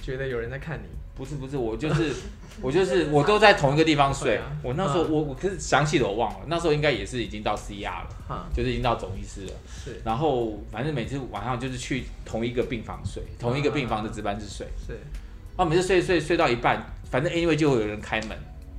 [0.00, 0.88] 觉得有人在看你？
[1.14, 2.12] 不是不是，我就是
[2.62, 4.40] 我就是我都在同一个地方睡。
[4.62, 9.52] 我那时候我我可是详细的我忘了，那时候应该也是已经到 CR 了，就是已经到总医师了。
[9.66, 14.66] 是，然后反正每次晚上就是去同一个病房睡，同一个病房的值班室睡。
[14.86, 14.94] 是，
[15.56, 18.30] 然后每次睡睡睡到一半，反正 anyway 就会有人开门，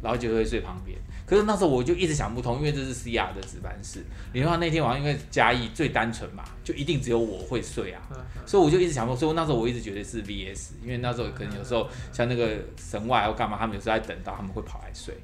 [0.01, 0.97] 然后就会睡旁边。
[1.33, 4.03] 可是那时候我就一直想不通，因为这是 CR 的值班室。
[4.31, 7.99] 你说那天晚上因为嘉义最单纯嘛，就一定只有我会睡啊，
[8.45, 15.15] 所以我就一直想不通，所以那时候我一直觉得是 VS，因为那时候可能有时候像那个神外要干嘛，他们有时候在等到他们会跑来睡，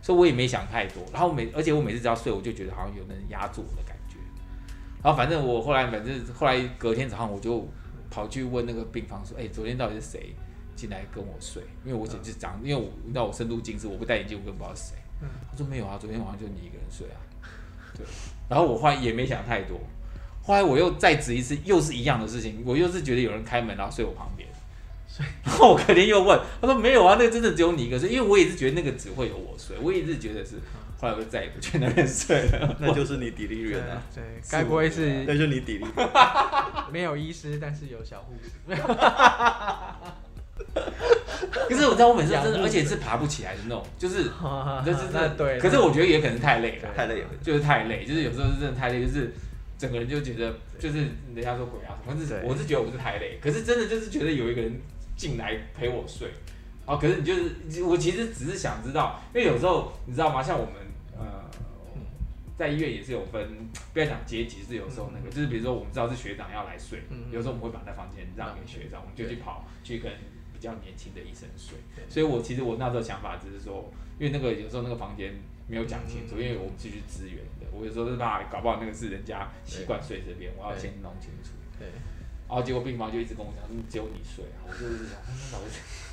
[0.00, 1.02] 所以我也没想太多。
[1.12, 4.18] 然后每而且我每次只要睡，我就觉得好像有人压住我的感觉。
[5.02, 7.68] 然后反正我后来反正后来隔天早上我就
[8.08, 10.32] 跑去问那个病房说，哎，昨天到底是谁
[10.76, 11.60] 进来跟我睡？
[11.84, 14.96] 因为我姐是讲，因为我你知道我深度近视，我不戴眼镜，我根本不知道是谁。
[15.20, 17.16] 他说没有啊，昨天晚上就你一个人睡啊。
[17.96, 18.04] 对，
[18.48, 19.80] 然后我后来也没想太多，
[20.42, 24.48] 后来我又再指一次，又是一样的事情，我又是觉得有人开门然后睡我旁边，
[25.44, 30.56] 然后我肯定又问，他说没有啊，那个真的只有你一个睡，因为我也是觉得那个只会有我睡，我也是觉得是，
[31.00, 38.50] 后来我就再也不去那边睡了， 那就是你 delirium 啊，对，该不会是，那就是你 delirium， 没有医师，但是有小护士。
[41.70, 44.24] 可是我知道我每次真的，而且是爬不起来的那种，就是
[44.84, 45.58] 就是那对。
[45.58, 49.32] 可是我觉得也可能太累了，太累了，就是太累，就是有时候是真的太累，就是
[49.78, 50.98] 整个人就觉得就是
[51.34, 54.80] 人家说鬼啊什么，是我是觉得我是太累，可是真的就是觉得有一个人
[55.16, 56.28] 进来陪我睡，
[56.86, 60.42] 哦，可是你就是我其实只是想知道，因为有时候你知道吗？
[60.42, 60.74] 像我们
[61.18, 61.44] 呃
[62.56, 70.10] 在医院也是有分，不要讲阶级，是有时候那个就是比如说我们知道是学长要来睡，有时候我们会把那房间让给学长，我们就去跑去跟。
[70.56, 71.76] 比较年轻的医生睡，
[72.08, 75.34] 所以我其实我那时候想法只是说，因为那个有时候那个房间
[75.68, 81.50] 没有讲清楚，因为我们是去支援的，我有时候是怕搞不好那个是人家习惯睡这边，我要先弄清楚。
[81.78, 81.88] 对，
[82.48, 85.18] 然后结果病房就一直跟我讲，只有你睡啊，我就是想，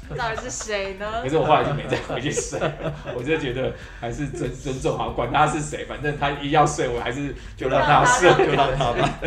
[0.09, 1.23] 那到底是 到底是谁呢？
[1.23, 2.59] 可是我后来就没再回去睡，
[3.15, 9.19] 我就觉得还是尊尊重好，管他是谁，反正他一要睡，我还是就让他睡，就让他吧。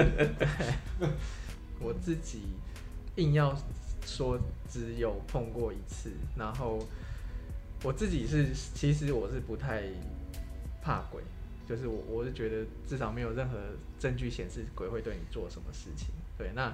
[1.80, 2.42] 我自己
[3.16, 3.56] 硬要
[4.04, 4.38] 说。
[4.68, 6.78] 只有碰过一次，然后
[7.82, 9.82] 我自己是，其实我是不太
[10.82, 11.22] 怕鬼，
[11.68, 13.58] 就是我我是觉得至少没有任何
[13.98, 16.08] 证据显示鬼会对你做什么事情。
[16.36, 16.72] 对，那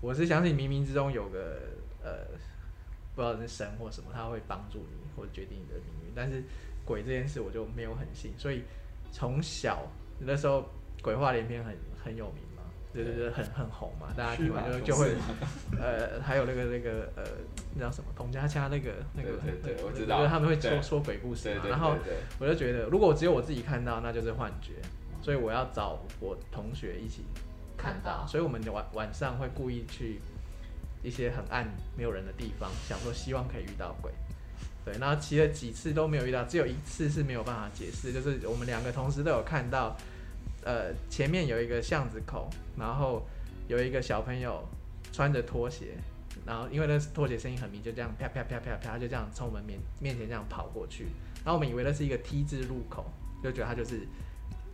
[0.00, 1.60] 我是相信冥冥之中有个
[2.02, 2.26] 呃，
[3.14, 6.12] 不知道是神或什么，他会帮助你或决定你的命运。
[6.14, 6.42] 但是
[6.84, 8.62] 鬼这件事我就没有很信，所以
[9.12, 9.86] 从小
[10.18, 10.68] 那时候
[11.02, 12.49] 鬼话连篇很很有名。
[12.92, 15.14] 对对对，很很红嘛，大家听完就就会，
[15.80, 17.22] 呃，还有那个那个呃，
[17.76, 18.10] 那叫什么？
[18.16, 21.62] 童家家那个那个，对对对，我知道，他们会说说鬼故事嘛。
[21.68, 21.94] 然后
[22.40, 24.72] 我就觉得，如果只有我自己看到，那就是幻觉，
[25.22, 27.24] 所以我要找我同学一起
[27.76, 28.26] 看到。
[28.26, 30.20] 所以我们晚晚上会故意去
[31.04, 31.64] 一些很暗
[31.96, 34.10] 没有人的地方，想说希望可以遇到鬼。
[34.84, 39.96] 对，然后骑了几次都没有遇到，只有一次是没有办法解释，就是我们两个同时都有看到。
[40.62, 43.26] 呃，前面有一个巷子口，然后
[43.68, 44.62] 有一个小朋友
[45.12, 45.96] 穿着拖鞋，
[46.44, 51.06] 然后因为那拖鞋声音很明，就这样啪啪啪啪啪，就这样从我们面面前这样跑过去。
[51.44, 53.06] 然后我们以为那是一个 T 字路口，
[53.42, 54.06] 就觉得他就是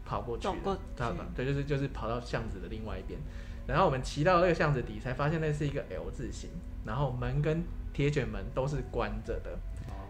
[0.05, 0.49] 跑过去，知
[0.97, 1.27] 道吗？
[1.37, 3.19] 对，就是就是跑到巷子的另外一边。
[3.67, 6.51] 然后我们骑到那个巷子底，才发现那是一个 L 字形，
[6.85, 9.59] 然后门跟铁卷门都是关着的。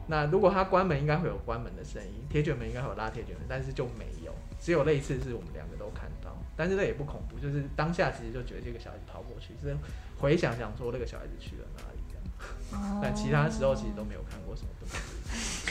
[0.08, 4.32] 那如果他关门，应该会有关门的声音；铁卷门应该会有拉铁卷门，但是就没有。
[4.66, 9.76] 只有那一次是我们两个都看到，但是那也不恐怖，就是当下其实就觉得这个小孩子跑过去，是
[10.18, 12.24] 回想想说那个小孩子去了哪里这样。
[12.72, 15.70] 哦、但其他时候其实都没有看过什么东西。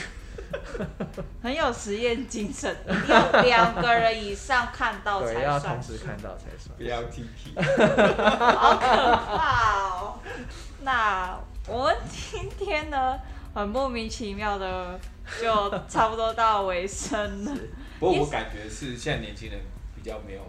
[1.44, 2.74] 很有实验精神，
[3.06, 5.34] 要两个人以上看到才算。
[5.34, 6.74] 对，要同时看到才算。
[6.78, 7.54] 不要 TP。
[8.56, 8.86] 好可
[9.36, 10.20] 怕哦！
[10.80, 13.18] 那我们今天呢？
[13.52, 14.98] 很莫名其妙的，
[15.38, 17.52] 就差不多到尾声了。
[17.98, 19.60] 不过我感觉是现在年轻人
[19.94, 20.42] 比较没有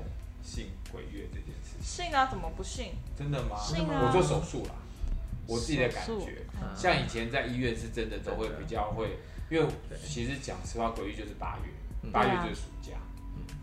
[0.43, 1.77] 信鬼月这件事。
[1.81, 2.27] 信啊？
[2.29, 2.91] 怎么不信？
[3.17, 3.57] 真的吗？
[3.57, 4.05] 信啊！
[4.05, 4.71] 我做手术啦，
[5.47, 6.43] 我自己的感觉，
[6.75, 9.17] 像以前在医院是真的都会比较会，
[9.49, 9.65] 因为
[10.05, 12.93] 其实讲实话，鬼月就是八月，八月就是暑假。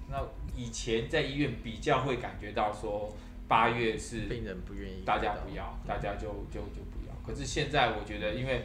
[0.09, 0.23] 那
[0.57, 3.15] 以前在医院比较会感觉到说
[3.47, 7.15] 八月是病人不愿意，大家不要，大家就就就不要。
[7.27, 8.65] 可是现在我觉得，因为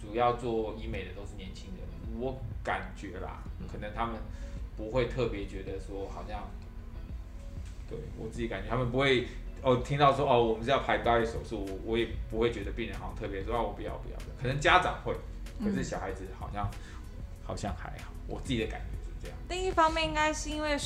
[0.00, 4.16] 主要做医美的都是年轻人，我感觉啦，可能他们
[4.76, 6.48] 不会特别觉得说好像，
[7.88, 9.26] 对我自己感觉他们不会
[9.62, 15.14] 哦，听到说哦，我们是要排八月手术，我我也不会觉得病人好像特别说啊，我不要不要的，可能家长会，
[15.62, 16.78] 可是小孩子好像、嗯、
[17.44, 19.36] 好像还好，我自己的感觉是这样。
[19.48, 20.76] 另一方面，应该是因为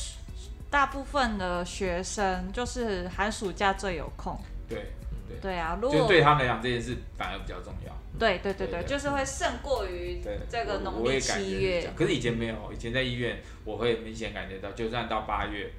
[0.70, 4.90] 大部分的学生就是寒暑假最有空，对
[5.40, 7.92] 对对啊，如果对他们来讲这件事反而比较重要。
[8.18, 11.90] 对对对对，就是会胜过于这个农历七月。
[11.96, 15.72] 可是以前没有，以前在医院，我会明显感觉到，就算到八月，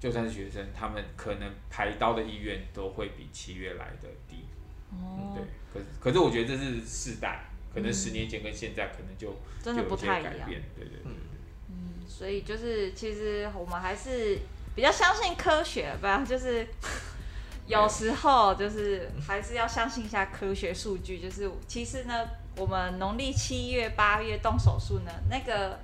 [0.00, 4.44] 就算是学生，他们可能排刀的意愿都会比七月来的低。
[4.90, 5.32] 哦。
[5.34, 10.34] 对，可是可是我觉得这是世代，可能十年前跟现在可能就真的不太一样。
[10.46, 10.98] 对对对。
[11.04, 14.38] 嗯，所以就是其实我们还是
[14.74, 16.66] 比较相信科学吧，就是。
[17.70, 25.78] 有时候就是还是要相信一下科学数据，就是其实呢，我们农历七月八月动手术呢，那个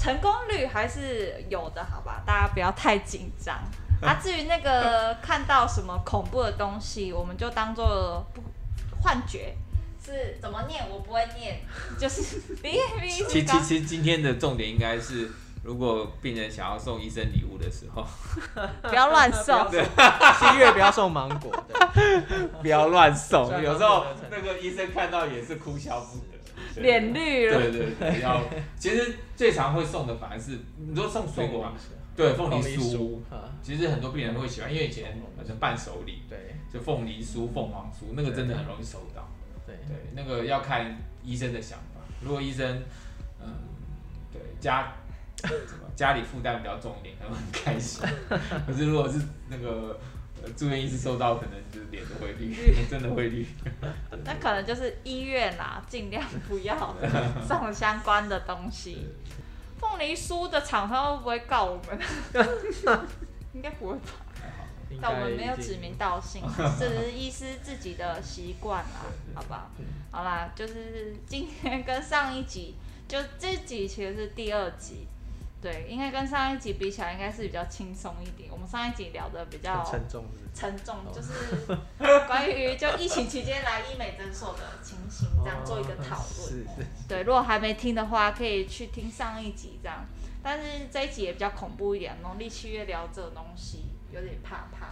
[0.00, 2.22] 成功率还是有的，好吧？
[2.24, 3.54] 大家不要太紧张。
[4.00, 8.40] 啊，至于那个看到什么恐怖的东西，我们就当做不
[9.02, 9.54] 幻觉，
[10.02, 10.88] 是怎么念？
[10.88, 11.60] 我不会念，
[11.98, 13.10] 就是 B B。
[13.10, 15.30] 其其实今天的重点应该是。
[15.62, 18.06] 如果病人想要送医生礼物的时候，
[18.88, 19.68] 不要乱送。
[19.70, 21.52] 七月不要送芒果，
[22.62, 23.50] 不要乱送。
[23.62, 26.18] 有时候那个医生看到也是哭笑不
[26.76, 27.58] 得，脸绿了。
[27.58, 28.40] 对对对，要。
[28.78, 31.70] 其实最常会送的反而是你说送水果，
[32.16, 33.18] 对，凤梨酥。
[33.62, 39.28] 其实很多病人都会喜欢，因为以前好像伴手礼，对，就凤梨酥、凤凰酥，那个真的很容易收到。
[39.66, 42.00] 对对，那个要看医生的想法。
[42.24, 42.82] 如果医生，
[43.42, 43.52] 嗯，
[44.32, 44.94] 对家。
[45.96, 48.02] 家里负担比较重一点，他们很开心。
[48.66, 49.98] 可是如果是那个
[50.56, 52.54] 住院医师收到，可能就是脸都会绿，
[52.88, 53.46] 真的会绿。
[54.24, 56.94] 那可能就是医院啦，尽量不要
[57.46, 59.06] 送相关的东西。
[59.78, 61.98] 凤梨酥的厂商会不会告我们？
[63.54, 64.12] 应该不会吧？
[65.00, 66.42] 但我们没有指名道姓，
[66.78, 69.70] 这是医师自己的习惯啦，好吧
[70.10, 70.18] 好？
[70.18, 72.74] 好啦，就是今天跟上一集，
[73.06, 75.06] 就这集其实是第二集。
[75.60, 78.48] 对，应该跟上一集比起来，应该是比较轻松一点。
[78.52, 81.32] 我们上一集聊的比较沉重，沉重就是
[82.28, 86.66] 关于就疫情期间来医美诊所的情形，这样做一个讨论。
[87.08, 90.06] 对，如果还没听的话，可以去听上一集这样。
[90.40, 94.86] 但是这一集也比较恐怖一点，农历七月聊这种东西有点怕怕。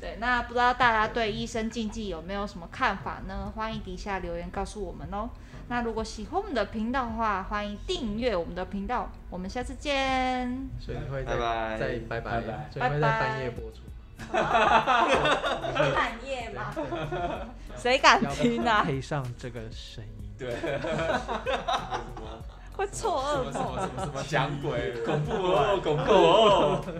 [0.00, 3.52] 对，那不知道大家对医生禁忌有没有什么看法呢？
[3.54, 5.30] 欢迎底下留言告诉我们哦。
[5.68, 9.10] 那如果喜欢我们的频道的话欢迎订阅我们的频道。
[9.30, 10.68] 我们下次见。
[10.78, 11.78] 所以会拜拜。
[12.08, 12.20] 拜拜。
[12.20, 12.68] 拜拜。
[12.78, 13.78] 拜半夜播出。
[14.32, 16.72] 半夜吗
[17.76, 18.84] 谁敢听啊？
[18.84, 20.10] 配上这个声音？
[20.38, 20.54] 对。
[22.76, 24.92] 会错愕什么什么什么讲鬼？
[25.04, 26.84] 恐怖哦恐怖哦。